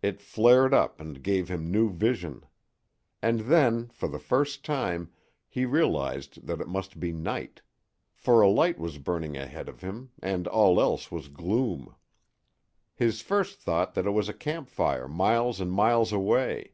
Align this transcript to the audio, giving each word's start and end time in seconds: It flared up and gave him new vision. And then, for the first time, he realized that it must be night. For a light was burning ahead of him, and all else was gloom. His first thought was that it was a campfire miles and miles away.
It 0.00 0.22
flared 0.22 0.72
up 0.72 0.98
and 0.98 1.22
gave 1.22 1.50
him 1.50 1.70
new 1.70 1.90
vision. 1.90 2.46
And 3.20 3.40
then, 3.40 3.90
for 3.90 4.08
the 4.08 4.18
first 4.18 4.64
time, 4.64 5.12
he 5.46 5.66
realized 5.66 6.46
that 6.46 6.62
it 6.62 6.68
must 6.68 6.98
be 6.98 7.12
night. 7.12 7.60
For 8.14 8.40
a 8.40 8.48
light 8.48 8.78
was 8.78 8.96
burning 8.96 9.36
ahead 9.36 9.68
of 9.68 9.82
him, 9.82 10.10
and 10.22 10.48
all 10.48 10.80
else 10.80 11.10
was 11.12 11.28
gloom. 11.28 11.94
His 12.94 13.20
first 13.20 13.60
thought 13.60 13.88
was 13.88 13.94
that 13.96 14.06
it 14.06 14.12
was 14.12 14.30
a 14.30 14.32
campfire 14.32 15.06
miles 15.06 15.60
and 15.60 15.70
miles 15.70 16.12
away. 16.14 16.72